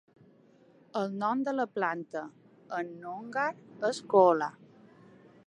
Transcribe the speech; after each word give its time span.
El 1.01 1.11
nom 1.23 1.43
de 1.49 1.53
la 1.57 1.65
planta 1.75 2.25
en 2.81 2.91
noongar 3.05 3.47
és 3.93 4.03
koolah. 4.15 4.51